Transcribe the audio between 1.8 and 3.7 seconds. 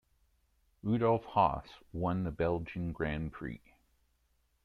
won the Belgian Grand Prix.